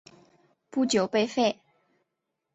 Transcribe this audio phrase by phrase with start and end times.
[0.71, 1.59] 不久被废。